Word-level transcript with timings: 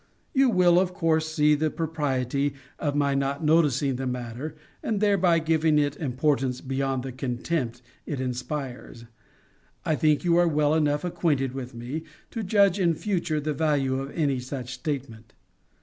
You 0.33 0.49
will 0.49 0.79
of 0.79 0.95
course 0.95 1.27
see 1.27 1.53
the 1.53 1.69
propriety 1.69 2.55
of 2.79 2.95
my 2.95 3.13
not 3.13 3.43
noticing 3.43 3.97
the 3.97 4.07
matter 4.07 4.55
and 4.81 4.99
thereby 4.99 5.37
giving 5.37 5.77
it 5.77 5.95
importance 5.97 6.59
beyond 6.59 7.03
the 7.03 7.11
contempt 7.11 7.83
it 8.07 8.19
inspires. 8.19 9.05
I 9.85 9.93
think 9.93 10.23
you 10.23 10.37
are 10.37 10.47
well 10.47 10.73
enough 10.73 11.03
acquainted 11.03 11.51
with 11.53 11.75
me 11.75 12.01
to 12.31 12.41
judge 12.41 12.79
in 12.79 12.95
future 12.95 13.39
the 13.39 13.53
value 13.53 13.99
of 13.99 14.09
any 14.17 14.39
such 14.39 14.73
statement. 14.73 15.33